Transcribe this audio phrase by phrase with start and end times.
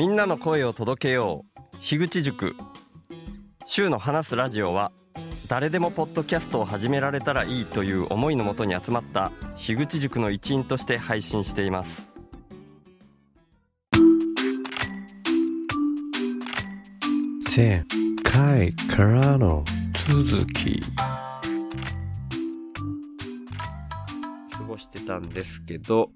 [0.00, 1.76] みんなの声を届けよう。
[1.82, 2.56] 樋口塾。
[3.66, 4.92] 週の話すラジオは
[5.46, 12.08] 誰でもポッドキャストを始められたらいいという思いのもとに集まった樋口塾の一員として配信しています。
[17.54, 17.84] 前
[18.22, 19.62] 回からの
[20.08, 20.82] 続き。
[24.50, 26.10] 過ごしてたんですけど、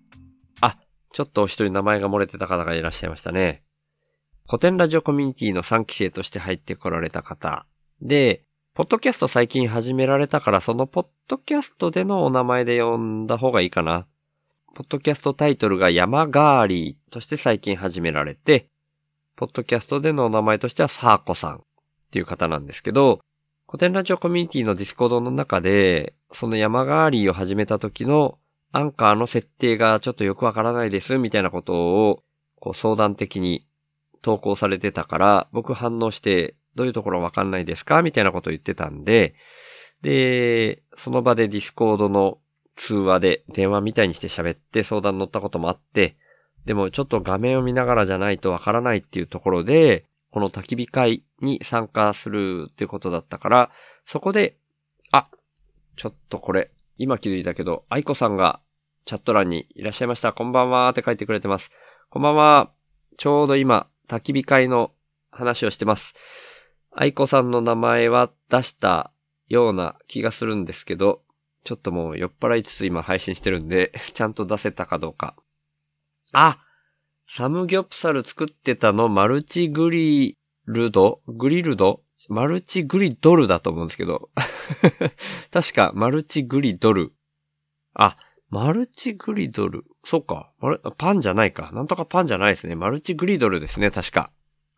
[0.63, 0.79] あ、
[1.13, 3.61] ちょっとお一人名前が漏れてた方がいらっしゃいましたね。
[4.47, 7.65] コテンラジオコミュニティの3期生として入ってこられた方。
[8.03, 8.43] で、
[8.75, 14.07] ポッドキャスト最近始められたから、そのポッドキャストでのお名前で呼んだ方がいいかな。
[14.75, 18.67] ポッドキャストタイトルが山ガーリーとして最近始められて、
[19.35, 21.61] ポッドキャストでのお名前としてはサーコさんっ
[22.11, 23.21] ていう方なんですけど、
[23.67, 28.37] コテンラジオコミュニティのディスコードの中で、その山ガーリーを始めた時の
[28.73, 32.23] アンカーの設定がちょっとよくわからないですみたいなことを
[32.61, 33.67] こう相談的に
[34.25, 38.03] 投稿されてたから、僕反応してどういうところわかんないですか？
[38.03, 39.35] みたいなこと言ってたんで、
[40.01, 42.39] で、その場でディスコードの
[42.75, 46.17] 通話で電話みたいにして喋って相談乗ったこともあって、
[46.65, 53.71] でもちょっと画面を見ながらじゃないとわからないっていうところで、この焚き火会に参加するっていうことだったから、
[54.07, 54.57] そこで、
[55.13, 55.29] あ、
[55.97, 58.61] ちょっとこれ、今気づいたけど、愛子さんが
[59.05, 60.33] チャット欄にいらっしゃいました。
[60.33, 61.71] こんばんはって書いてくれてます。
[62.09, 62.71] こんばんは。
[63.17, 64.93] ちょうど今、焚き火会の
[65.31, 66.15] 話をしてます。
[66.93, 69.11] 愛子さんの名前は出した
[69.49, 71.23] ような気がするんですけど、
[71.65, 75.35] ちょっともう酔っ払いつつ今配信してるんで、 ちゃんと出せたかどうか。
[76.33, 76.59] あ
[77.29, 81.23] サムギョプサル作ってたのマルチグリルド？
[81.27, 82.03] グリルド？
[82.29, 84.31] マルチグリドルだと思うんですけど。
[85.51, 87.13] 確かマルチグリドル。
[87.95, 88.17] あ、
[88.55, 89.85] マルチグリドル。
[90.05, 90.53] そうか。
[90.61, 91.73] マルパンじゃないか。
[91.73, 92.77] なんとかパンじゃないですね。
[92.77, 93.91] マルチグリドルですね。
[93.91, 94.31] 確か。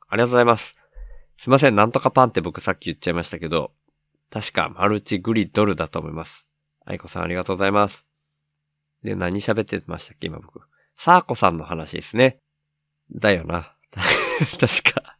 [0.08, 0.74] ありがとうございます。
[1.38, 1.74] すいません。
[1.74, 3.72] なんとかパンって僕さっき言っちゃいましたけど。
[4.30, 6.46] 確かマルチグリドルだと思います。
[6.86, 8.06] 愛子さんありがとうございます。
[9.04, 10.28] で、何喋ってましたっけ？
[10.28, 10.62] 今僕。
[10.96, 12.38] サーコさんの話ですね。
[13.14, 13.74] だよな。
[14.58, 15.18] 確か。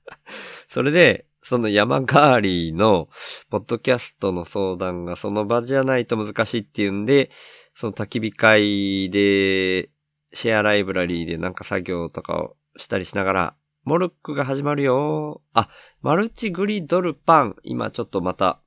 [0.69, 3.11] それで、その山ガーリーの、
[3.50, 7.31] ポッドキャストの相談がその場じゃないと難しいっていうんで、
[7.77, 9.91] その焚き火会で、
[10.33, 15.43] シェアライブラリーでなんか作業とかをしたりしながら、モルックが始まるよ。
[15.53, 15.69] あ、
[16.01, 17.57] マルチグリドルパン。
[17.65, 18.61] 今ちょっとまた、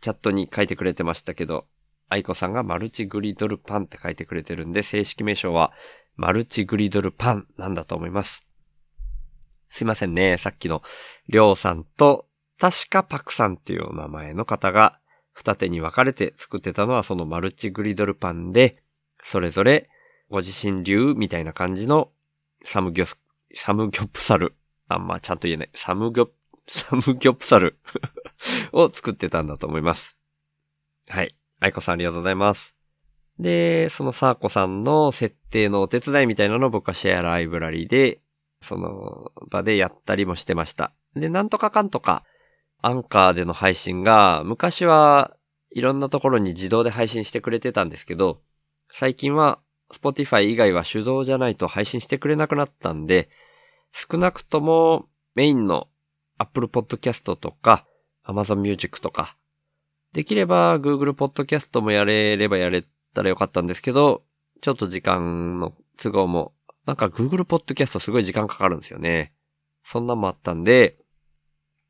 [0.00, 1.66] チャットに書いてくれてましたけど、
[2.08, 5.74] 愛子さんがマルチグリドルパンって書いてくれてるんで、正式名称は、
[6.16, 8.46] マルチグリドルパンなんだと思います。
[9.68, 10.38] すいませんね。
[10.38, 10.82] さっきの、
[11.28, 15.00] りょうさんと、確かパクさんっていうお名前の方が、
[15.34, 18.82] 二手に分かれて作ってたのはそのマルチグリドルパンで、
[19.22, 19.90] それぞれ、
[20.30, 22.10] ご自身流みたいな感じの、
[22.64, 23.18] サムギョス、
[23.54, 24.54] サムギョプサル。
[24.88, 25.70] あんまちゃんと言えない。
[25.74, 26.28] サムギョ、
[26.66, 27.78] サムギョプサル
[28.72, 30.16] を作ってたんだと思います。
[31.08, 31.34] はい。
[31.60, 32.74] 愛子さんありがとうございます。
[33.38, 38.20] で、そのサーコさんの設定のお手伝いみたいなのを僕はシェアライブラリで、
[38.60, 40.92] その場でやったりもしてました。
[41.16, 42.24] で、なんとかかんとか、
[42.86, 45.34] アンカーでの配信が、昔は
[45.70, 48.42] いろんなところに自動で配信してくれてたんですけど、
[48.90, 49.58] 最近は
[49.90, 53.30] Spotify 以外は手動じゃないと配信してくれなくなったんで、
[53.92, 55.88] 少なくともメインの
[56.36, 57.86] Apple Podcast とか
[58.26, 59.34] Amazon Music とか、
[60.12, 62.84] できれば Google Podcast もやれればやれ
[63.14, 64.24] たらよかったんですけど、
[64.60, 66.52] ちょっと時間の都合も、
[66.84, 69.32] なんか Google Podcast すごい時間かかるんですよね。
[69.84, 70.98] そんなんもあったんで、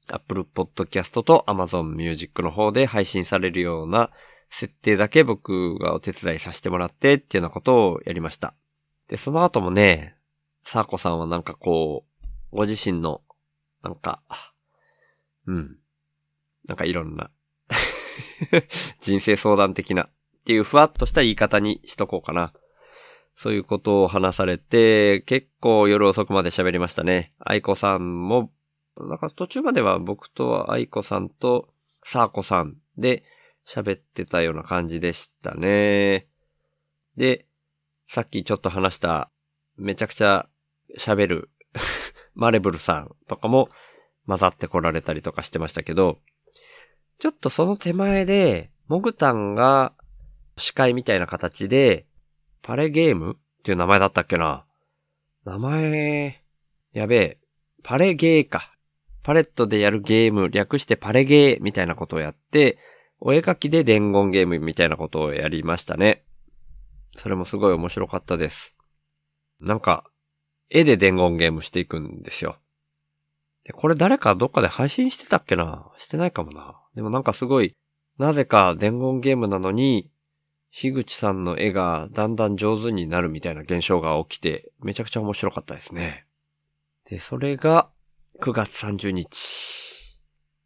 [0.08, 4.10] Apple Podcast と Amazon Music の方で配信されるような
[4.50, 8.54] 設定だけ僕がお手伝いさせてもらってっていうようなことをやりました。
[9.08, 10.16] で、その後もね、
[10.64, 12.04] サーコさんはなんかこ
[12.52, 13.20] う、ご自身の、
[13.82, 14.22] なんか、
[15.46, 15.76] うん。
[16.66, 17.30] なんかいろんな、
[19.00, 20.10] 人生相談的なっ
[20.44, 22.52] ていうふわっとした言い方にしとこうかな。
[23.36, 27.32] そういうことを話されて、結構夜遅くまで喋りましたね。
[27.40, 28.52] 愛子さんも、
[28.96, 31.68] なんか途中までは僕と愛子さんと
[32.04, 33.24] サーコさんで
[33.66, 36.26] 喋ってたような感じでしたね。
[37.16, 37.46] で、
[38.08, 39.30] さっきちょっと話した、
[39.76, 40.48] めちゃくちゃ
[40.98, 41.50] 喋る
[42.34, 43.70] マレブルさんとかも
[44.26, 46.20] 混ざってこられたりとかしてましたけど、
[47.18, 49.94] ちょっとその手前で、モグタンが
[50.56, 52.06] 司会みたいな形で、
[52.62, 54.66] パレゲームっていう名前だったっけな
[55.44, 56.42] 名前、
[56.92, 57.38] やべえ、
[57.82, 58.73] パレゲーか。
[59.24, 62.78] パレットでやるゲーム、略してパレゲーみたいなことをやって、
[63.20, 66.24] お絵描きで伝言ゲームみたいなことをやりましたね。
[67.16, 68.76] それもすごい面白かったです。
[69.60, 70.04] なんか、
[70.68, 72.58] 絵で伝言ゲームしていくんですよ。
[73.64, 75.90] で、これ誰かどっかで配信してたっけな？
[75.98, 76.82] してないかもな。
[76.94, 77.74] でもなんかすごい、
[78.18, 80.10] なぜか伝言ゲームなのに、
[80.70, 86.26] 樋口さんの絵がだんだん上手になるみたいな現象が起きて、めちゃくちゃ面白かったですね。
[87.08, 87.88] で、それが
[88.40, 90.18] 9月30日、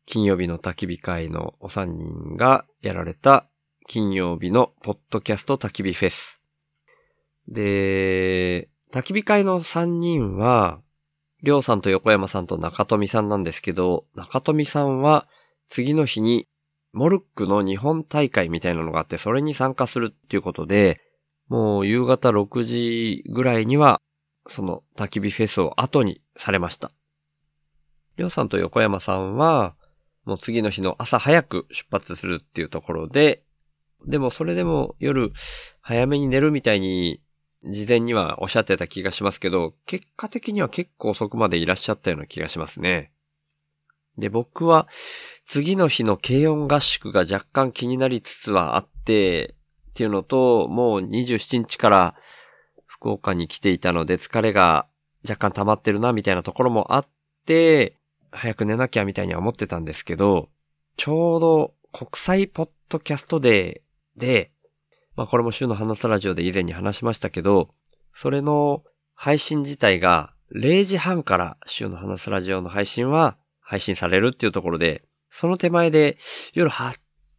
[0.06, 3.46] 金曜日の焚き火会のお三人がやられた
[3.86, 6.40] 金曜日のポッドキャスト焚き火フェス。
[7.46, 10.80] で、焚き火会の三人は、
[11.42, 15.28] りょうさんと横山さんと中富さんなんですけど、中富さんは
[15.68, 16.48] 次の日に
[16.92, 21.02] モルックの日本大会みたいなのがあって、それに参加するっていうことで、
[21.48, 24.00] もう夕方6時ぐらいには、
[24.46, 26.92] その焚き火フェスを後にされました。
[28.18, 29.76] りょうさんと横山さんは、
[30.24, 33.44] もう次の日の朝早く出発するっていうところで、
[34.06, 35.32] でもそれでも夜
[35.80, 37.22] 早めに寝るみたいに
[37.64, 43.12] 事前にはおっしゃってた気がしますけど、結果的には結構遅くまでいらっしゃったような気がしますね。
[44.18, 44.88] で、僕は
[45.46, 49.54] 次の日の軽音合宿が若干気になりつつはあって、
[49.90, 52.14] っていうのと、もう27日から
[52.84, 54.88] 福岡に来ていたので疲れが
[55.22, 57.06] 若干溜まってるなみたいなところもあっ
[57.46, 57.97] て、
[58.32, 60.48] 早く寝なきゃみたいには思ってたんですけど、
[60.96, 64.50] ちょうど国際ポッドキャストデーで、
[65.16, 67.70] まあこれも週の話すラジオで以前に話しましたけど、
[68.14, 68.82] それの
[69.14, 76.18] 配信自体が0時半から週の話すラジオの配信は配信されるっていうところで、その手前で
[76.54, 76.92] 夜は、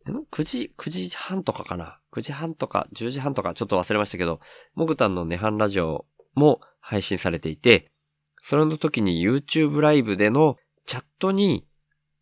[0.06, 4.40] 9時、9時半とかかな ?9 時半とか10時半とかちょっと忘れましたけど、
[4.76, 6.06] モグタンのネハンラジオ
[6.36, 7.92] も配信されていて、
[8.42, 10.58] それの時に YouTube ライブでの
[10.90, 11.68] チャットに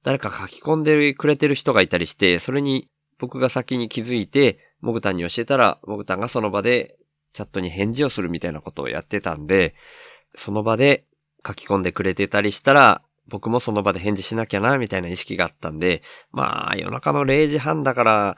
[0.04, 6.98] 誰か書き込んでくれてる人がいたりして、それに僕が先に気づいて、モグタンに教えたら、モグタンがその場で
[7.32, 9.74] チャットに返事をするみたいなことをやってたんで、
[10.36, 11.06] その場で
[11.48, 16.02] 書き込んでくれてたりしたら、僕もその場で返事しなきゃな、みたいな意識があったんで、
[16.34, 18.38] まあ、夜中の0時半だから、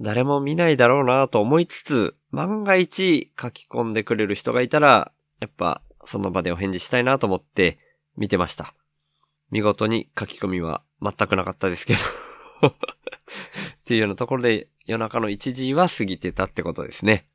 [0.00, 7.78] 誰も見ないだろうなと思いつつ、万が一書き込んでくれる人がいたら、やっぱ、その場でお返事したいなと思って
[8.16, 8.74] 見てました。
[9.50, 11.94] 見事に書き込みは全くなかったですけ
[12.62, 12.74] ど っ
[13.84, 17.28] ていうようなところで夜中の1時は過ぎてたってことですね。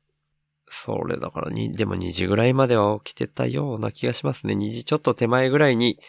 [0.68, 4.54] それだからに、でも2時ぐらいまでは起きてたような気がしますね。
[4.54, 6.00] 2時ちょっと手前ぐらいに、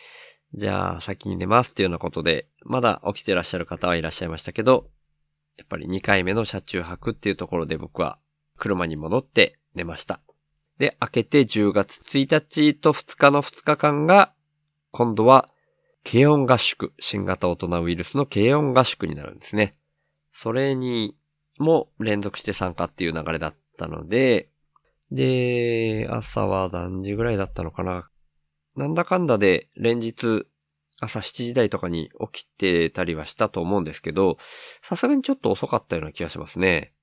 [0.53, 4.89] じゃあ先に寝ますっていうようなことで、まだ起きてらっしゃる方はいらっしゃいましたけど、
[5.57, 8.17] やっぱり2回目の車中泊っていうところで僕は
[8.57, 10.19] 車に戻って寝ました。
[10.79, 14.33] で、明けて10月1日と2日の2日間が、
[14.91, 15.49] 今度は
[16.09, 19.75] 軽音合宿、新型大人ウイルスの軽音合宿になるんですね。
[20.31, 21.15] それに
[21.57, 24.49] も連続して参加っていう流れだったので、
[25.11, 28.09] で、朝は何時ぐらいだったのかな。
[28.75, 30.47] なんだかんだで連日
[30.99, 34.37] 朝7時台とかに起きてたりはしたと思うんですけど、
[34.81, 36.93] さすがにちょっと遅かったような気がしますね。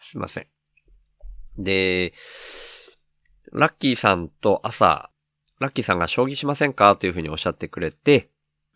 [0.00, 0.46] すいません。
[1.58, 2.12] で、
[3.52, 5.11] ラッキーさんと朝
[5.62, 6.96] ラッキーさんが将棋しませんか？
[6.96, 8.28] というふうにおっしゃってくれて、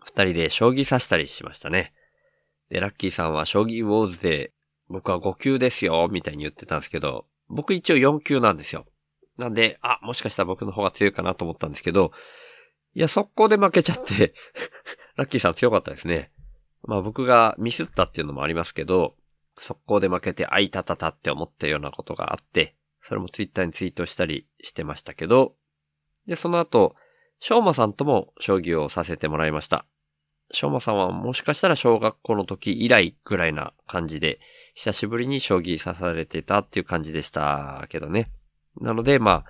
[0.03, 1.93] 二人で将棋指したりしましたね。
[2.71, 4.53] で、ラッキーさんは将棋ウォーズで、
[4.89, 8.87] 僕は5級ですよ、みたいに言ってたんですけど、僕一応4級なんですよ。
[9.37, 12.13] なんで、あ、もしかしたら僕の方が強いかなと思ったんですけど、
[12.95, 14.33] いや、速攻で負けちゃって
[15.17, 16.31] ラッキーさん強かったですね。
[16.83, 19.17] まあ僕がミスったっていうのもありますけど、
[19.59, 25.57] 速攻で負けて、あいたたたって思ったようなことがあって、それもツイッターにツイートしたりしてましたけど、
[26.27, 26.95] で、その後、
[27.39, 29.85] 翔馬さんとも将棋をさせてもらいました。
[30.53, 34.41] 翔馬さんはもしかしたら小学校の時以来ぐらいな感じで、
[34.75, 38.31] 久しぶりに将棋さされてたっていう感じでしたけどね。
[38.81, 39.45] なので、まあ、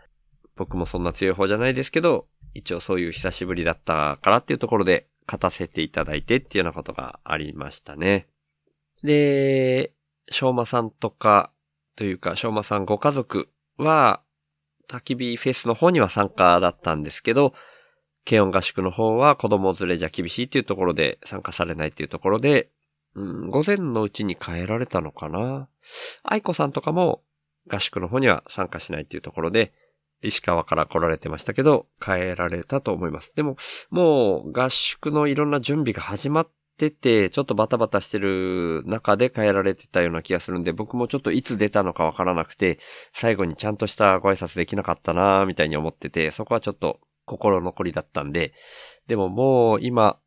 [0.57, 8.29] 僕もそんな強い方じゃないですけど、一応そういう久しぶりだったからっていうところで、勝たせていただいてっていうようなことがありましたね。
[9.03, 9.93] で、
[10.31, 11.51] 翔馬さんとか、
[11.97, 14.23] というか、翔馬さんご家族は、
[14.89, 17.55] 焚き火フェスの方には参加だったんですけど、
[18.29, 22.71] 軽音合宿の方は子供連れじゃ厳しいっていうところで参加されないっていうところで、
[23.15, 25.69] うん、午前のうちに帰られたのかな
[26.23, 27.23] 愛子さんとかも
[27.69, 29.73] 合宿の方には参加しないっていうところで、
[30.23, 33.33] 石川から来られてましたけど、帰られたと思います。
[33.35, 33.57] でも、
[33.91, 42.79] もう合宿のいろんな準備が始まってて、ちょっとバタバタしてる中で変えられてたような気がするんで、僕もちょっといつ出たのかわからなくて、
[43.13, 48.53] 最後にちゃんとしたご挨拶できなかったなーみたいに思ってて、そこはちょっと心残りだったんで、
[49.07, 50.19] でももう今、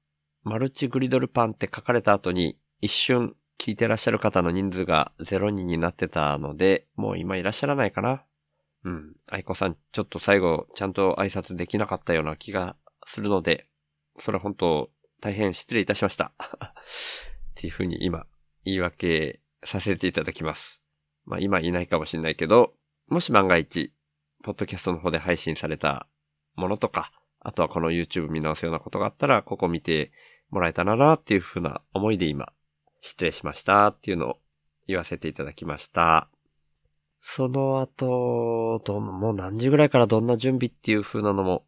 [0.44, 8.24] マルチグリドルパンって書かれた後に、一瞬聞いてらっしゃる方の人数が0人になってたので、もう今いらっしゃらないかな。
[8.86, 9.15] うん。
[9.29, 13.68] 愛子さん、ちょっと最後、ちゃんと挨拶できなかったような気がするので、
[14.20, 14.89] それは本当、
[15.22, 16.32] 大変失礼いたしました。
[16.40, 16.74] っ
[17.56, 18.26] ていうふうに今、
[18.66, 20.82] 言い訳させていただきます。
[21.26, 22.74] まあ今いないかもしれないけど、
[23.08, 23.94] もし万が一、
[24.44, 26.08] ポッドキャストの方で配信された
[26.56, 30.12] ものとか、あとはこの YouTube 見直すようなことがあったら、ここ見て
[30.50, 32.52] もらえたらなっていうふうな思いで今、
[33.02, 34.38] 失礼しましたっていうのを
[34.88, 36.30] 言わせていただきました。
[37.22, 41.66] その後、どもう何時ぐらいからどんな準備っていう風なのも、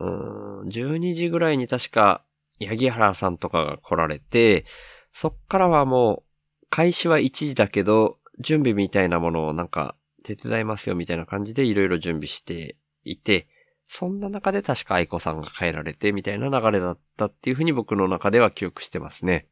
[0.00, 2.24] うん、12時ぐらいに確か、
[2.60, 4.64] 八木原さんとかが来られて、
[5.12, 6.24] そっからはも
[6.62, 13.46] う、開始は1時だけど、準備みたいなものをなんか、手伝いますよみたいな感じでいろいろ準備していて、
[13.88, 19.46] そんな中で確か愛子さんが帰られてみたいな流れだったっていう風に僕の中では記憶してますね。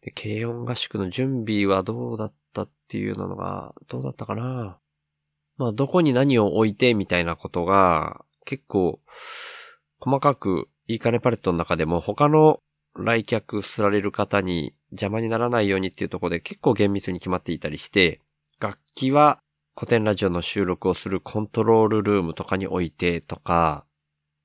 [0.00, 4.78] で、軽音合宿の準備はどうだったっていうのが、どうだったかな？
[5.56, 9.00] まあ、どこに何を置いてみたいなことが、結構、
[10.00, 12.60] 細かく、いいかねパレットの中でも他の
[12.96, 18.20] 来客すられる方に邪魔にならないようにっていうところで結構厳密に決まっていたりして、
[18.60, 19.40] 楽器は
[19.76, 23.84] 古典ラジオの収録をするコントロールルームとかに置いてとか、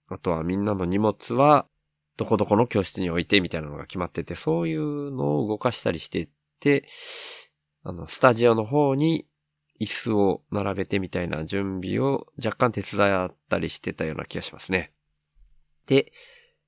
[0.07, 1.67] あとはみんなの荷物は
[2.17, 6.29] どこどこの教室に置いてみたいなのが決まってて、そういうのを動かしたりしてっ
[6.59, 6.87] て、
[7.83, 9.27] あの、スタジオの方に
[9.79, 14.91] 椅子を並べてみたいな準備を若干手伝ったりしてたような気がしますね。
[15.89, 16.13] で、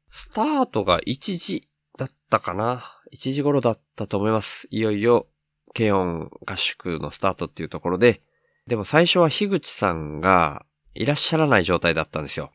[0.10, 4.68] スタートが1時だったかな ?1 時頃だったと思います。
[4.72, 5.28] いよいよ、
[5.76, 8.22] 軽音合宿のスタートっていうところで、
[8.66, 12.52] でも最初は樋口さんがいらっしゃらない状態だったんですよ。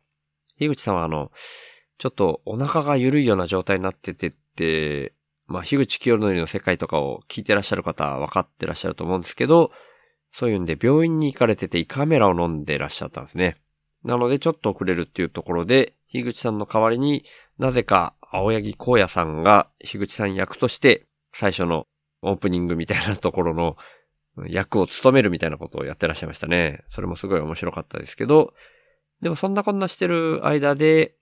[0.59, 1.31] 樋口さんはあの、
[1.99, 5.13] ちょっとお腹が緩いような状態になっててって、
[5.47, 9.71] まあ、樋口清則の世界とかを聞いてらっしゃる方は分かってらっしゃると思うんですけど、
[10.33, 13.57] そういうんで病院に行かれてて胃カメラを飲んでらっしゃったんですね。
[14.03, 17.25] なのでちょっと遅れるっていうところで、樋口さんの代わりに
[17.59, 21.87] なぜか青柳光也さんが樋口さん役として最初の
[22.23, 23.77] オープニングみたいなところの
[24.49, 26.85] 役を務めるみたいなことをやってらっしゃいましたね。
[26.89, 28.53] それもすごい面白かったですけど、
[29.23, 31.15] でもそんなこんなしてる間で、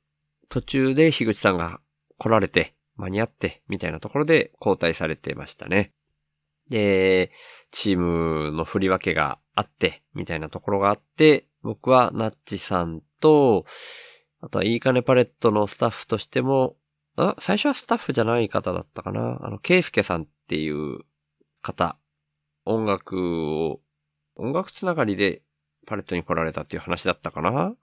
[0.48, 1.80] 途中で樋口さんが
[2.18, 5.92] 来られて、間に合って、みたいなところで交代されてましたね。
[6.68, 7.30] で、
[7.70, 13.64] チームの振り分けがあって、みたいなところがあって、僕はナッチさんと、
[14.44, 16.76] あとはいいかねパレットのスタッフとしても、
[17.16, 19.38] あ、最初はスタッフじゃない方だったかな。
[19.40, 20.98] あの、ケイスケさんっていう
[21.62, 21.96] 方、
[22.66, 23.16] 音楽
[23.62, 23.80] を、
[24.36, 25.42] 音楽つながりで
[25.86, 27.74] パレットに来られたっていう話だったかな。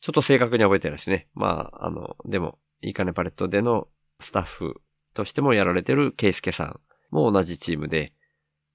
[0.00, 1.26] ちょっと正確に覚えてないですね。
[1.34, 3.88] まあ、あの、でも、いいかねパレットでの
[4.20, 4.80] スタッフ
[5.14, 8.12] としてもやられてるケイスケさんも同じチームで、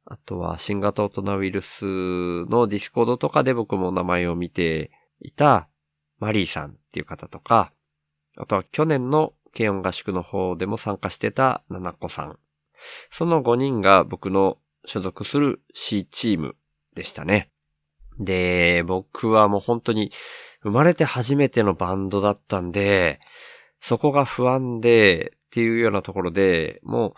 [0.04, 1.86] あとは新型オトナウイルス
[2.48, 5.70] のディスコードとかで僕も名前を見ていた
[6.24, 7.74] マリーさんっていう方とか、
[8.38, 12.40] あとは去年の軽音合宿の方でも参加してたナナコさん。
[13.12, 16.56] その5人が僕の所属する C チーム
[16.96, 17.50] でしたね。
[18.20, 20.12] で、僕はもう本当に
[20.62, 23.20] 生まれて初めてのバンドだったんで、
[23.82, 27.14] そこが不安でっていうようなところで、もう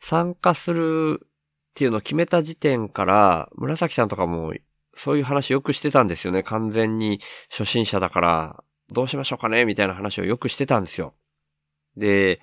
[0.00, 1.28] 参加するっ
[1.74, 4.52] ていうのを決めた時点から、紫さんとかも
[4.98, 6.42] そういう話よくしてたんですよね。
[6.42, 9.64] 完全に初心者だから、どうしましょうかね？
[9.64, 11.14] みたいな話をよくしてたんですよ。
[11.96, 12.40] で、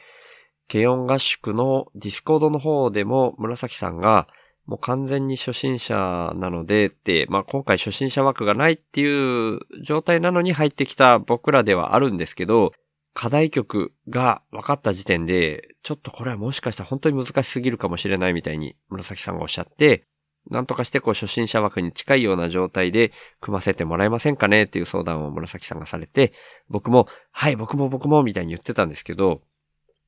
[0.71, 4.27] 軽音合宿のディスコードの方でも紫さんが、
[4.65, 12.73] もう完全に初心者なのでって、まあ今回初心者枠がないっていう状態なのに入ってきた僕らではあるんですけど、
[13.13, 20.03] 課題曲が分かった時点で、ちょっとこれはもしかしたら本当に難しすぎるかもしれないみたいに紫さんがおっしゃって、
[20.49, 23.11] なんとかしてこう初心者枠に近いような状態で
[23.41, 24.63] 組ませてもらえませんかね？
[24.63, 26.33] っていう相談を紫さんがされて、
[26.69, 29.41] 僕も、はい、僕も僕もみたいに言ってたんですけど、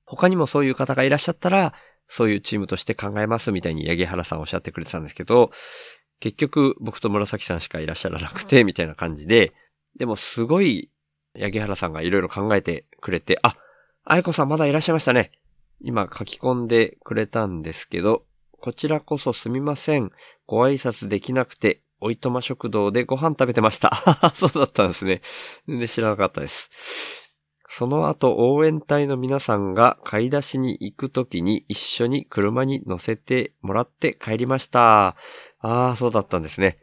[0.06, 1.74] 他にもそういう方がいらっしゃったら、
[2.08, 5.52] そういうチームとして考えますみたいに八木原さんおっしゃってくれてたんですけど、
[6.20, 9.54] 結局僕と紫さんしかいらっしゃらなくて、みたいな感じで、
[9.98, 10.90] でもすごい
[11.38, 13.58] 八木原さんがいろいろ考えてくれて、あ、
[14.06, 15.32] 愛子さんまだいらっしゃいましたね。
[15.82, 18.24] 今書き込んでくれたんですけど、
[18.68, 20.12] こちらこそすみません。
[20.46, 24.04] ご挨拶できなくて、おいとま食堂でご飯食べてました。
[24.36, 25.22] そうだったんですね。
[25.70, 26.70] 全然知らなかったです。
[27.70, 35.16] その後応援隊の皆さんが買い出しに行くときに一緒に車に乗せてもらって帰りました。
[35.62, 36.78] ああ、そうだったんですね。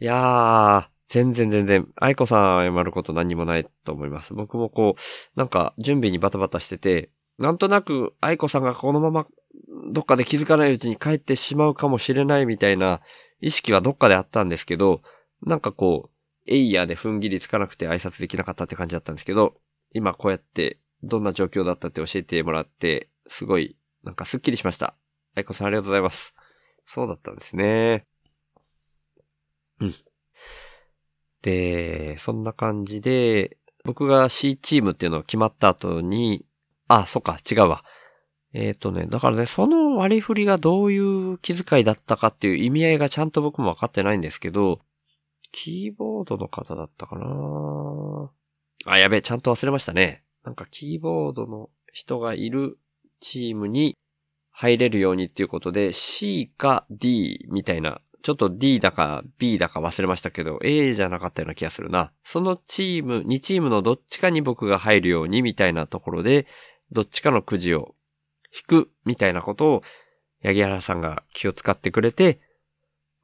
[0.00, 4.34] いやー、全然全然、愛子さん謝ること何もないと思います。
[4.34, 9.28] 僕もこう、なんか準備にバタバタしてて、なんとなく愛子さんがこのまま
[9.92, 13.00] どっかで気づかないうちに帰ってしまうかもしれないみたいな
[13.40, 15.02] 意識はどっかであったんですけど、
[15.42, 19.54] なんかこう、エイヤーで踏ん切りつかなくて挨拶できなかったって感じだったんですけど、
[19.92, 24.94] 今こうやってどんな状況だったって教えてもらって、すごい、なんかスッキリしました。
[25.34, 26.34] 愛子さんありがとうございます。
[26.86, 28.06] そうだったんですね。
[29.80, 29.94] うん。
[31.42, 36.44] で、そんな感じで、僕が C チームっていうのを決まった後に、
[36.88, 37.84] あ、そっか、違うわ。
[38.52, 44.80] えっ、ー、とね、だからね、その割り振りがどういう気遣いだったかっていう意味合いがちゃんと僕も分かってないんですけど、
[45.52, 48.30] キーボードの方だったかな
[48.86, 50.24] あ、やべえ、ちゃんと忘れましたね。
[50.44, 52.78] なんかキーボードの人がいる
[53.20, 53.96] チームに
[54.50, 62.12] 入れるようにっていうことで C か D みたいな、ちょっと D だか B だか忘れましたけど A じゃなかったような気がするな。
[62.24, 66.46] そのチーム、2チームのどっちかに僕が入るようにみたいなところで、
[66.90, 67.94] どっちかのくじを
[68.54, 69.82] 引くみたいなことを
[70.42, 72.40] 八木原さんが気を使ってくれて、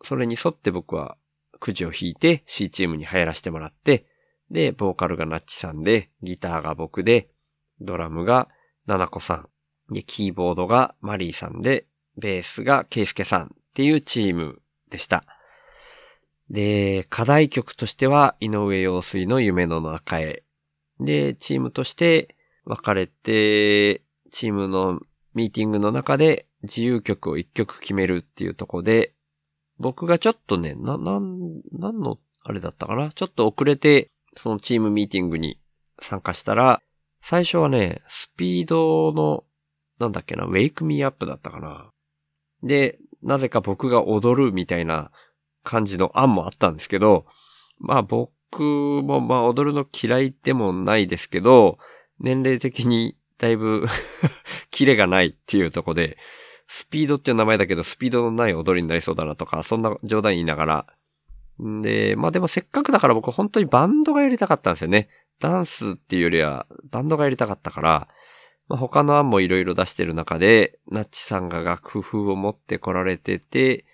[0.03, 1.17] それに沿って僕は
[1.61, 4.07] くじを引いて C チームに入らせてもらって、
[4.51, 7.31] で、ボーカルがナッチさんで、ギターが僕で、
[7.81, 8.49] ドラムが
[8.87, 9.49] ナナコさん、
[9.93, 15.25] で、キーボードがマリーさんで、ベースがケイスケさんっていうチームでした。
[16.51, 20.45] で、課題曲としては、井上陽水の夢の中へ。
[21.01, 25.01] で、チームとして分かれて、チームの
[25.35, 29.15] ミーティングの中で自由曲を一曲決めるっていうとこで、
[29.79, 33.11] 僕がちょっとね、な、なん、なんの、あれだったかな？
[33.11, 35.59] ちょっと遅れて、そのチームミーティングに
[36.01, 36.81] 参加したら、
[37.23, 39.45] 最初はね、スピードの、
[39.99, 41.91] なんだっけな、ウェイクミーアップだったかな？
[42.63, 45.11] で、なぜか僕が踊るみたいな
[45.63, 47.25] 感じの案もあったんですけど、
[47.79, 51.79] まあ僕もまあ踊るの嫌いでもないですけど、
[52.21, 53.87] 年齢的にだいぶ
[54.71, 56.19] キレがないっていうとこで、
[56.67, 60.87] スピードっていう名前だけど、スピードのない踊りになりそうだなとか、そんな冗談言いながら。
[61.59, 65.09] で、まあでもせっかくだから僕本当にバンドがやりたかったんですよね。
[65.41, 68.09] ダンスっていうよりは、バンドがやりたかったから、
[68.69, 73.85] まあ、他の案もいろいろ出してる中で、ナッチさんが楽譜を持ってこられてて、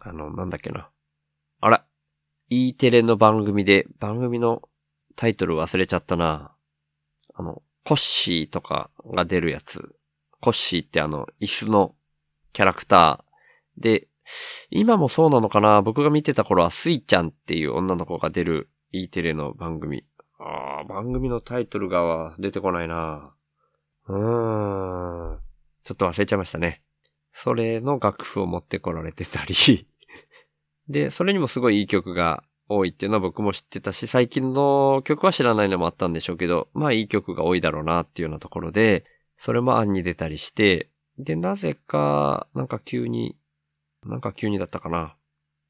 [0.00, 0.90] あの、なんだっけな。
[1.60, 1.84] あら、
[2.48, 4.62] E テレの番組で、番組の
[5.16, 6.54] タイトル忘れちゃったな。
[7.34, 9.96] あの、コッシーとかが出るやつ。
[10.40, 11.96] コッシーってあの、椅子の
[12.52, 14.06] キャラクターで、
[14.70, 15.82] 今もそうなのかな？
[15.82, 20.04] 僕が見てた頃はスイちゃんっていう女の子が出る E テレの番組。
[20.38, 23.34] ああ、番組のタイトルが出てこないな
[24.06, 25.40] うーん。
[25.82, 26.84] ちょっと忘れちゃいましたね。
[27.32, 29.88] それの楽譜を持ってこられてたり
[30.88, 39.04] で、それにもすごいいい曲が多いっていうのは僕も知ってたし、最近の曲は知らないのもあったんでしょうけど、まあいい曲が多いだろうなっていうようなところで、
[39.38, 43.36] それも案に出たりして、で、なぜか、なんか急に、
[44.06, 45.16] なんか急にだったかな。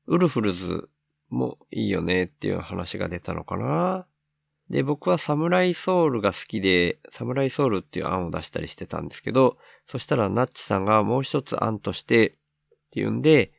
[0.07, 0.89] ウルフルズ
[1.31, 4.07] もいいよねっていう話が出たのかな。
[4.69, 12.35] で、僕はサムライソウルが好きで、サムライソウルっていう案を出したりしてたんですけど、そしたらナッチさんがもう一つ案としてっ
[12.93, 13.53] ていうんで、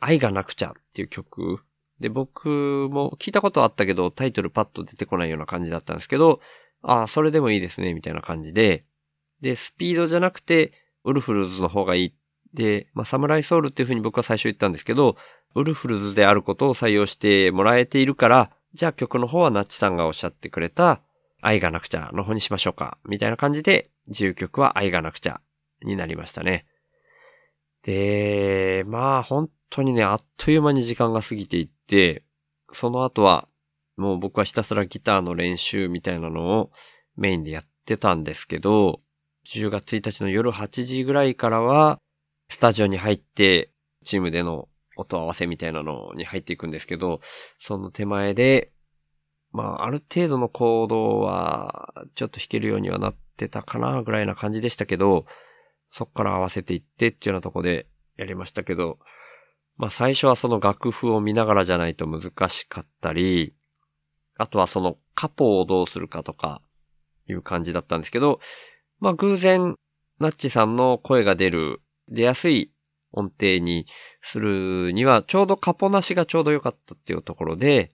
[0.00, 1.62] 愛がなくちゃっていう曲。
[2.00, 6.40] で、僕も聞いたことあったけど、タイトルパッと出てこないような感じだったんですけど、
[6.82, 8.84] ああ、それでもいいですね、みたいな感じで。
[9.40, 10.72] で、スピードじゃなくて、
[11.04, 12.14] ウルフルズの方がいい。
[12.52, 15.16] で、まあ、サムライソウルっていう風に僕は最初言ったんですけど、
[15.54, 21.00] ウルフルズであることを採用してもらえているから、じゃあ曲の方はナッチさんがおっしゃってくれた、
[21.40, 22.98] 愛がなくちゃの方にしましょうか。
[23.04, 25.40] みたいな感じで、自由曲は愛がなくちゃ
[25.82, 26.66] になりましたね。
[27.82, 31.73] で、まあ本当にね、あっという間に時間が過ぎていって、
[32.72, 33.48] その後は、
[33.96, 36.70] もう僕はひたすらギターの練習みたいなのを
[37.16, 39.00] メインでやってたんですけど、
[39.46, 42.00] 10月1日の夜8時ぐらいからは、
[42.48, 43.70] スタジオに入って、
[44.04, 47.20] チームでの音合わせみたいなのに入っていくんですけど、
[47.58, 48.72] その手前で、
[49.52, 55.26] まあ、ある程度のコードは、ちょっと弾けるようにはなってたかな、ぐらいな感じでしたけど、
[55.92, 58.98] そっから合わせていってっていうようなとこでやりましたけど、
[59.76, 63.54] まあ最初はその楽譜を見ながらじゃないと難しかったり、
[64.36, 66.60] あとはそのカポをどうするかとか
[67.28, 68.40] いう感じだったんですけど、
[69.00, 69.76] まあ偶然、
[70.20, 72.72] ナッチさんの声が出る、出やすい
[73.12, 73.86] 音程に
[74.20, 77.92] するには、ちょうどカポなしがちょうど良かったっていうところで、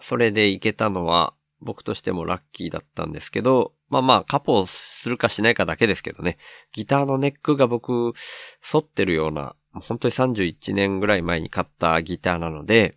[0.00, 6.36] それでいけたのは、僕としてもラッキーだったんですけど、まあまあ、カポをするかしないかだけですけどね。
[6.72, 8.12] ギターのネックが僕、
[8.60, 12.96] 反ってるような、本当に31年ぐらい前に買ったギターなので、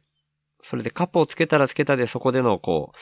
[0.62, 2.98] それでカポをつけたらつけたでそこでのこう、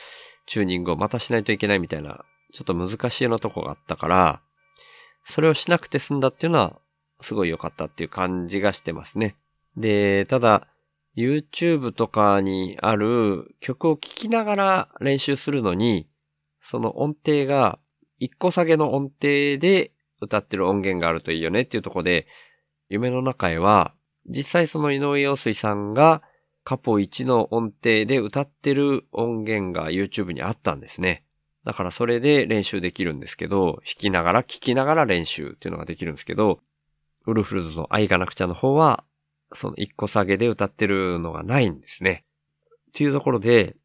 [0.46, 4.40] チューニングをまたしないといけないみたいな、ちょっと難しいようなとこがあったから、
[5.28, 6.78] それをしなくて済んだっていうのは、
[7.20, 9.36] すごい良かったっていう感じがしてますね。
[9.76, 10.68] で、ただ、
[11.16, 16.08] YouTube とかにある曲を聴きながら練習するのに、
[16.62, 17.78] その音程が
[18.18, 22.26] 一個下げの音程で歌ってる音源があるといいよねっていうところで、
[22.88, 23.94] 夢の中へは、
[24.26, 26.22] 実際その井上陽水さんが
[26.64, 31.24] カポ1の音程で歌ってる音源が YouTube にあったんですね。
[31.64, 36.60] だからそれで練習できるんですけど、弾きながら聴きながら練習っていうのができるんですけど、
[37.26, 39.04] ウルフルズの愛がなくちゃの方は、
[39.52, 42.24] その一個下げで歌ってるのがないんですね。
[42.88, 43.76] っていうところで、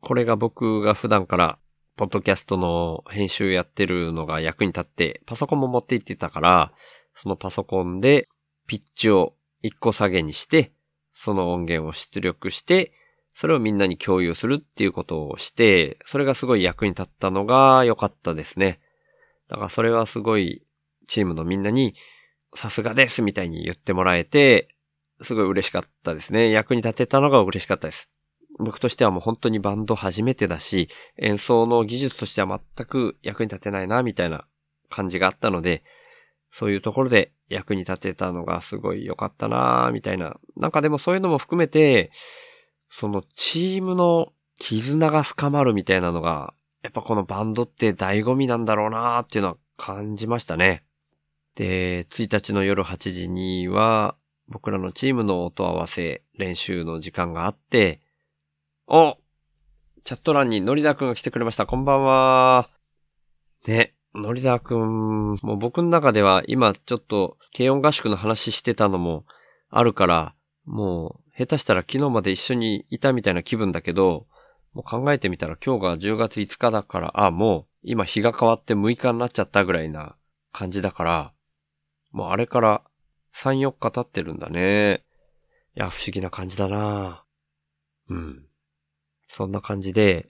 [0.00, 1.58] これが僕が普段から
[1.96, 6.72] ポッドキャストの編集やってるのが役に立って、パソコンも持って行ってたから、
[7.22, 8.28] そのパソコンで
[8.66, 10.72] ピッチを一個下げにして、
[11.12, 12.92] その音源を出力して、
[13.34, 18.80] それをみんなに共有するっていうことをして、それがすごい役に立ったのが良かったですね。
[19.48, 20.62] だからそれはすごい
[21.06, 21.94] チームのみんなに
[22.54, 24.74] さすがですみたいに言ってもらえて、
[25.22, 26.50] すごい嬉しかったですね。
[26.50, 28.08] 役に立てたのが嬉しかったです。
[28.58, 34.46] 僕としてはもう本当にバンド初めてだし、演奏の技術としては全く役に立てないな、みたいな
[34.88, 35.82] 感じがあったので、
[36.50, 40.38] そういうところで役に立てたのがすごい良かったな、みたいな。
[40.56, 42.10] なんかでもそういうのも含めて、
[42.90, 50.84] そのチームの絆が深まるみたいなのが、やっぱこのバンドって醍醐味なんだろうなっていうのは感じましたね。
[51.54, 54.16] で、1日の夜8時には、
[54.48, 58.00] 僕らのチームの音合わせ練習の時間があって、
[58.86, 59.18] お
[60.04, 61.66] チャット欄にノリダくんが来てくれました。
[61.66, 62.70] こんばんは。
[63.66, 69.24] ね、ノリダーくん、もう僕の中では今ちょっと軽音合宿の話してたのも
[69.70, 74.26] あるから、もう下手したら昨日まで一緒にいたみたいな気分だけど、
[74.72, 80.16] もう考えてみたら今日が10月5日だから、あ、もう今日が変わって6日になっちゃったぐらいな
[80.52, 81.32] 感じだから、
[82.10, 82.82] もうあれから
[83.34, 85.04] 3、4日経ってるんだね。
[85.76, 87.24] いや、不思議な感じだな
[88.08, 88.46] うん。
[89.28, 90.28] そんな感じで、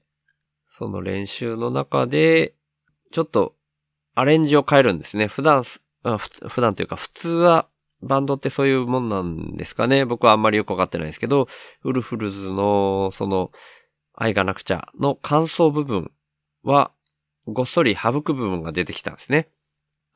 [0.68, 2.54] その練習の中で、
[3.12, 3.54] ちょっと
[4.18, 5.28] アレンジを変えるんですね。
[5.28, 7.68] 普段、普段というか普通は
[8.02, 10.04] バンドってそういうもんなんですかね。
[10.04, 11.46] 僕はあんまりよくわかってないですけど、
[11.84, 13.52] ウルフルズのその
[14.14, 16.10] 愛がなくちゃの感想部分
[16.64, 16.90] は
[17.46, 19.48] ごっそり省く部分が出てきたんですね。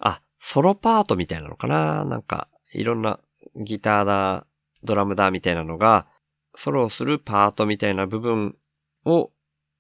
[0.01, 3.21] あ、ソロパートみたいなのかななんかいろんな
[3.55, 4.47] ギターだ、
[4.83, 6.09] ドラムだみたいなのが
[6.57, 8.57] ソロをするパートみたいな部分
[9.05, 9.31] を、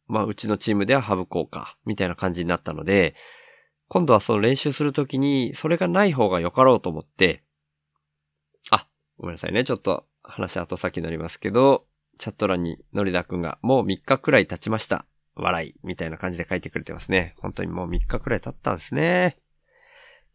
[0.06, 3.16] まあ、うちのチームでは省こうか、みたいな感じになったので、
[3.92, 7.44] 今度はその練習するときに、それがない方がよかろうと思って、
[8.70, 9.64] あ、ごめんなさいね。
[9.64, 11.84] ちょっと話後先になりますけど、
[12.18, 15.04] チャット欄にノリダくんが、もう3日くらい経ちました。
[15.34, 17.34] 笑い、みたいな感じで書いてくれてますね。
[17.38, 19.36] 本当にもう3日くらい経ったんですね。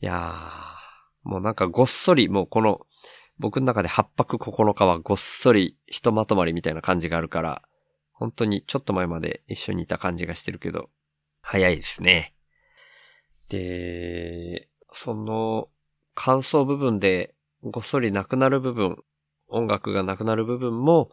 [0.01, 2.85] いやー、もうなんかごっそり、もうこの、
[3.39, 7.63] 僕の中で8泊9日はごっそりひとまとまりみたいな感じがあるから、
[8.11, 10.91] 本当にちょっと前まで一緒にいた感じがしてるけど、
[11.41, 12.36] 早いですね。
[13.49, 15.69] で、その
[16.15, 18.97] 感想部分でごっそりなくなる部分、
[19.47, 21.11] 音楽がなくなる部分も、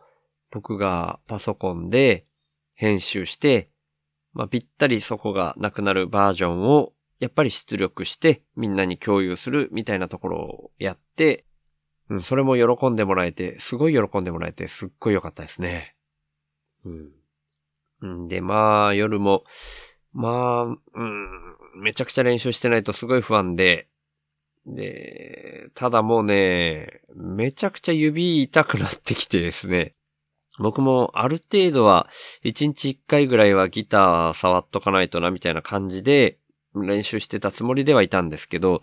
[0.50, 2.26] 僕がパソコンで
[2.74, 3.70] 編集して、
[4.32, 11.44] まあ、ぴったりそこがなくなるバージョンを、やっぱり出力してみんなに共有するみたいなところをやって、
[12.10, 15.96] うん、それも喜んでもらえて、すごい喜んでもらえて、すっごい良かったですね。
[16.84, 18.24] うん。
[18.24, 19.44] んで、まあ、夜も、
[20.12, 23.88] まあ、うん、めちゃくちゃ練習してないとすごい不安で、
[24.66, 29.94] で、ただもうね、めちゃくちゃ指痛くなってきてですね。
[30.58, 32.08] 僕もある程度は
[32.44, 36.38] 1日1回ぐらいはギター触っとかないとなみたいな感じで
[36.74, 38.82] 練習してたつもりではいたんですけど、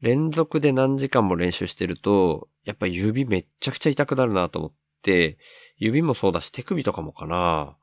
[0.00, 4.72] 連続で何時間も練習してると、やっぱ指めっちゃくちゃ痛くなるなと思っ
[5.02, 5.38] て、
[5.76, 7.76] 指もそうだし手首とかもかな。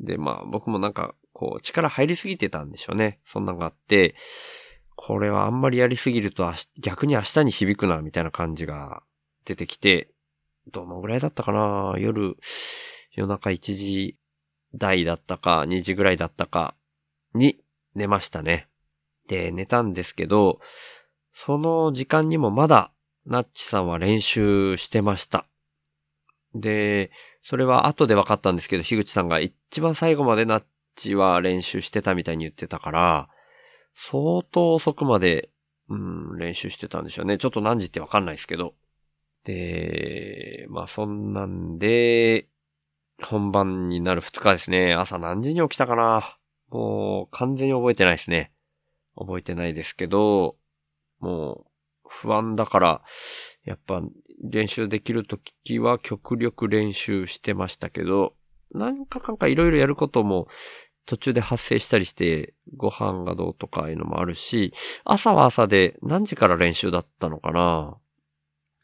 [0.00, 3.18] で、まあ僕もなんか、こう力入りすぎてたんでしょうね。
[3.26, 4.14] そんなのがあって、
[4.96, 9.02] これはあんまりやりすぎると逆に明日に響くな、みたいな感じが
[9.44, 10.08] 出てきて、
[10.72, 11.94] どのぐらいだったかな？
[11.98, 12.38] 夜、
[13.12, 14.16] 夜中1時
[14.74, 16.74] 台だったか、2時ぐらいだったか
[17.34, 17.60] に
[17.94, 18.68] 寝ましたね。
[19.28, 20.60] で、寝たんですけど、
[21.32, 22.92] その時間にもまだ、
[23.26, 25.46] ナッチさんは練習してました。
[26.54, 27.10] で、
[27.42, 30.64] それは後で分かったんですけど、樋口さんが一番最後までナッ
[30.96, 33.28] チは練習してたみたいに言ってたから、
[33.94, 35.50] 相当遅くまで、
[35.88, 37.38] うん、練習してたんでしょうね。
[37.38, 38.74] ちょっと何時って分かんないですけど。
[39.44, 42.48] で、まあそんなんで、
[43.22, 44.94] 本番になる2日ですね。
[44.94, 46.38] 朝何時に起きたかな
[46.70, 48.52] もう完全に覚えてないですね。
[49.16, 50.56] 覚えてないですけど、
[51.20, 51.66] もう
[52.08, 53.02] 不安だから、
[53.64, 54.02] やっぱ
[54.42, 58.34] 練習できるときは極力練習してましたけど、
[58.74, 60.48] なんかかんかいろいろやることも
[61.06, 64.72] 途中で発生したりして、ご飯がどうとかいうのもあるし、
[65.04, 67.96] 朝は朝で何時から練習だったのかな？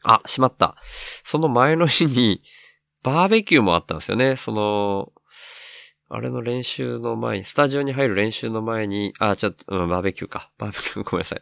[0.03, 0.75] あ、しまった。
[1.23, 2.41] その前の日に
[3.03, 4.35] バーベキューもあったんですよね。
[4.35, 5.11] その、
[6.09, 10.51] あれの練習の前に、スタジオに入る練習の前に、あ、ちょっと、うん、バーベキューか。
[10.57, 11.41] バーベキューごめんなさい。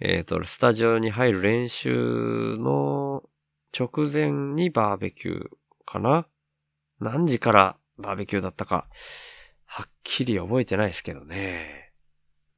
[0.00, 3.22] えっ、と、スタジオに入る練習の
[3.78, 5.48] 直前にバーベキュー
[5.86, 6.26] かな？
[7.00, 8.88] 何時からバーベキューだったか、
[9.64, 11.92] はっきり覚えてないですけどね。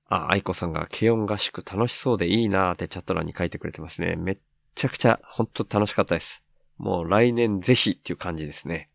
[0.09, 4.17] あ、愛子さんが軽音合宿楽しそうでいいなーってチャット欄に書いてくれてますね。
[4.17, 4.39] めっ
[4.75, 6.43] ちゃくちゃ本当楽しかったです。
[6.77, 8.91] もう来年ぜひっていう感じですね。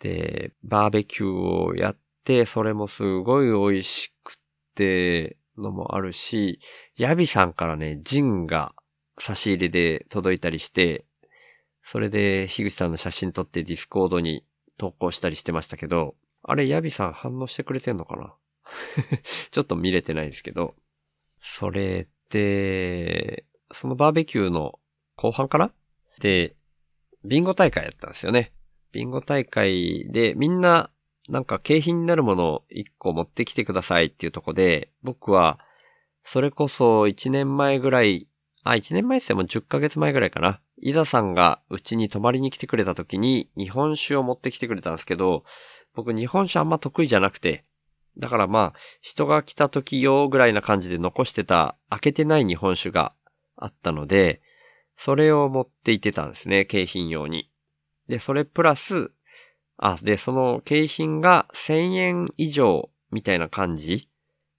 [0.00, 4.38] で、バーベキューをやって、それもすごい美味しく
[4.74, 6.60] てのもあるし、
[6.96, 8.74] ヤビさんからね、ジンが
[9.18, 11.04] 差し入れで届いたりして、
[11.82, 14.44] それで樋口さんの写真撮ってディスコードに
[14.78, 18.34] 投稿したりしてましたけど、あれヤビさん反応してくれてんのかな？
[19.50, 20.74] ちょっと見れてないですけど。
[21.40, 24.78] それで、そのバーベキューの
[25.16, 25.72] 後半かな？
[26.20, 26.56] で、
[27.24, 28.52] ビンゴ大会やったんですよね。
[28.92, 30.90] ビンゴ大会でみんな
[31.28, 35.58] なんか景品になるものを1個持ってきてくださいっていうとこで、僕は
[36.24, 38.28] それこそ1年前ぐらい、
[38.70, 40.60] あ、1年前ってもう10ヶ月前ぐらいかな。
[40.78, 45.44] 伊沢さんがうちに泊まりに来てくれた時に日本酒を持ってきてくれたんですけど、
[45.94, 47.64] 僕日本酒あんま得意じゃなくて、
[48.18, 53.14] だからまあ、人が来た時用ぐらいな感じで残してた開けてない日本酒が
[53.56, 54.40] あったので、
[54.96, 57.50] それを持って行ってたんですね、景品用に。
[58.08, 59.12] で、それプラス、
[59.76, 64.08] あ、で、その景品が1000円以上みたいな感じ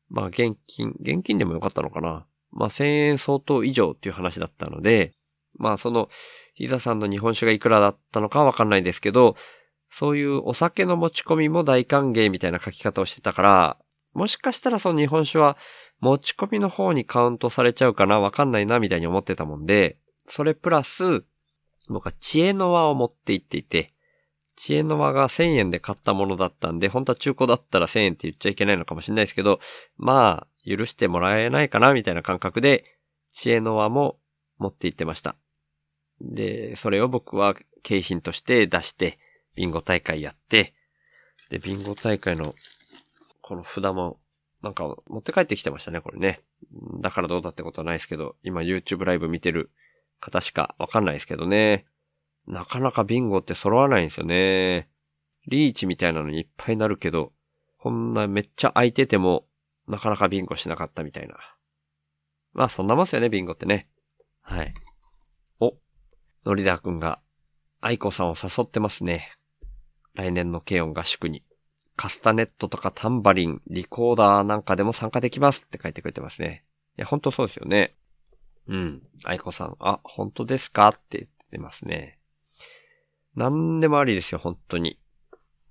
[0.09, 2.26] まあ、現金、現金でもよかったのかな
[2.57, 5.13] まあ、1000円相当以上っていう話だったので、
[5.57, 6.09] まあ、その、
[6.55, 9.35] 伊沢さんの日本酒がいくらだったのかわかんないですけど、
[9.91, 13.77] そういうお酒の持ち込みも大歓迎みたいな書き方をしてたから、
[14.13, 15.55] もしかしたらその日本酒は
[15.99, 21.23] 持ち込みの方にカウントされちゃうかなわかんないなみたいに思ってたもんで、それプラス、
[21.87, 23.93] 僕は知恵の輪を持って行っていて、
[24.55, 29.59] 知恵の輪が1000円で買ったものだったんで、本当は中古だったら1000円って言っちゃいけないのかもしれないですけど、
[29.97, 32.83] まあ、許してもらえないかなみたいな感覚で、
[33.31, 34.19] 知恵の輪も
[34.57, 35.35] 持って行ってました。
[36.19, 39.19] で、それを僕は景品として出して、
[39.55, 40.73] ビンゴ大会やって、
[41.49, 42.53] で、ビンゴ大会の、
[43.41, 44.19] この札も、
[44.61, 46.41] なんか持って帰ってきてましたね、これね。
[46.99, 49.71] だからどうだってことはないですけど、今 YouTube ライブ見てる
[50.19, 51.85] 方しかわかんないですけどね。
[52.47, 54.89] なかなかビンゴって揃わないんですよね。
[55.47, 57.31] リーチみたいなのにいっぱいなるけど、
[57.77, 59.45] こんなめっちゃ空いてても、
[59.87, 61.37] なかなかビンゴしなかったみたいな。
[62.53, 63.87] まあそんなもんっすよね、ビンゴってね。
[64.41, 64.73] はい。
[65.59, 65.75] お、
[66.45, 67.19] ノリダーくんが、
[67.81, 69.33] 愛子さんを誘ってますね。
[70.13, 71.43] 来年の軽音合宿に。
[71.95, 76.63] カスタネットとかタンバリン、リコーダーなんかでも参加できますって書いてくれてますね。
[76.97, 77.95] いや、本当そうですよね。
[78.67, 79.01] うん。
[79.23, 82.19] 愛子さん、あ、本当ですかって言ってますね。
[83.35, 84.99] 何でもありですよ、本当に。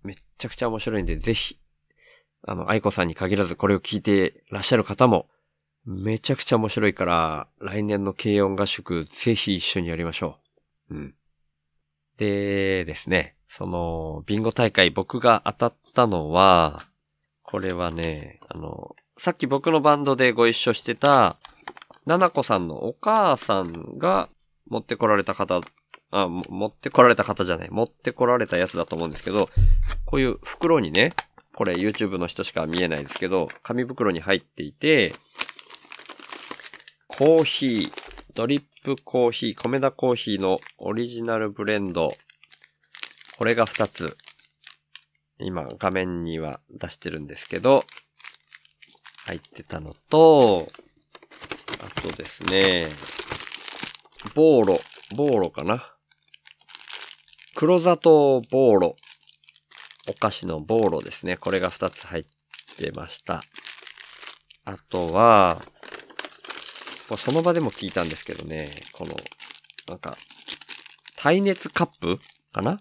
[0.02, 1.60] めっちゃくちゃ面白いんで、ぜひ、
[2.46, 5.26] あの、愛子さんに限らずこれを聞いてらっしゃる方も、
[5.84, 10.38] めちゃくちゃ面白いから、来年の軽音合宿、ぜひ一緒にやりましょ
[10.90, 10.94] う。
[10.94, 11.14] うん。
[12.18, 16.86] でですね、その、ビンゴ大会僕が当たったのは、
[17.42, 21.36] これはね、あの、さっき僕のバンドでご一緒してた、
[22.04, 24.28] ななこさんのお母さんが
[24.68, 25.60] 持ってこられた方、
[26.10, 29.48] あ、持ってこられた方じゃない、持ってこられたやつだと思うんですけど、
[30.04, 31.14] こういう袋にね、
[31.56, 35.14] これ YouTube の人しか見えないですけど、紙袋に入っていて、
[37.08, 37.92] コーヒー、
[38.34, 42.14] ドリップコーヒー、米田コーヒーのオリジナルブレンド。
[43.38, 44.18] これが2つ。
[45.38, 47.84] 今画面には出してるんですけど、
[49.24, 50.68] 入ってたのと、
[51.82, 52.86] あとですね、
[54.34, 54.78] ボーロ、
[55.16, 55.90] ボーロかな。
[57.54, 58.96] 黒砂糖ボーロ。
[60.08, 61.36] お菓子のボーロですね。
[61.36, 62.24] これが2つ入っ
[62.76, 63.42] てました。
[64.64, 65.62] あとは、
[67.08, 69.14] もうその場でも聞いたんですけどね、この、
[69.88, 70.16] なんか、
[71.16, 72.18] 耐熱カップ
[72.52, 72.78] かな？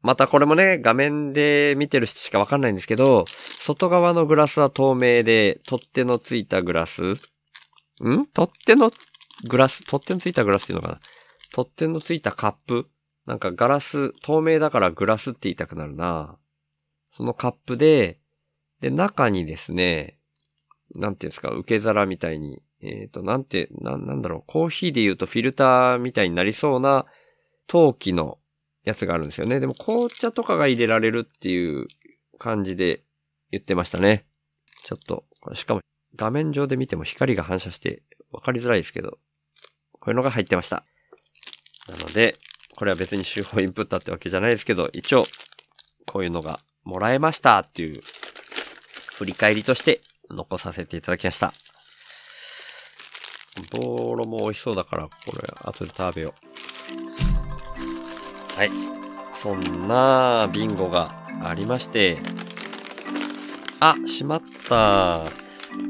[0.00, 3.24] またこれもね、画面で見てる人しかわかんないんですけど、
[3.60, 7.02] 外側のグラスは透明で、取っ手のついたグラス。
[7.02, 7.16] ん？
[8.32, 8.92] 取っ手の
[9.48, 9.84] グラス？
[9.84, 11.00] 取っ手のついたグラスっていうのかな？
[11.52, 12.88] 取っ手のついたカップ
[13.28, 16.38] なんかガラス、透明だからグラスって言いたくなるな
[17.12, 18.20] そのカップで、
[18.80, 20.18] で、中にですね、
[20.94, 27.04] なんていうんですか、受け皿みたいに、えっ、と、なんて、な、なんだろう、コーヒーで言うとフィルターみたいになりそうな
[27.66, 28.38] 陶器の
[28.84, 29.60] やつがあるんですよね。
[29.60, 31.86] でも紅茶とかが入れられるっていう
[32.38, 33.02] 感じで
[33.50, 34.24] 言ってましたね。
[34.86, 35.82] ちょっと、しかも
[36.16, 39.18] 画面上で見ても光が反射して分かりづらいですけど、
[39.92, 40.86] こういうのが入ってました。
[41.90, 42.38] なので、
[42.78, 45.26] これは別に手法インプットってわけじゃないですけど、一応、
[46.06, 48.00] こういうのがもらえましたっていう
[49.14, 51.52] 振り返りとして残させていただきました。
[53.72, 55.10] ボーロも美味しそうだから、こ
[55.42, 56.34] れ後で食べよ
[58.56, 58.56] う。
[58.56, 58.70] はい。
[59.42, 61.10] そんなビンゴが
[61.42, 62.18] ありまして、
[63.80, 65.24] あ、しまった。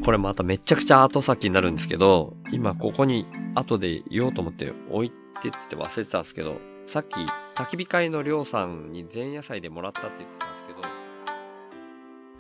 [0.03, 7.21] これまためちゃくちゃ後先になるんですけど、今ここに後で言おうと思って置いてって忘れてたんですけど、さっき
[7.55, 10.89] 焚き火会のりょうさんに前夜祭でもらったって言ってたんですけど、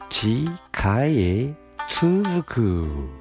[0.08, 1.54] 次回へ
[2.00, 3.17] 続く。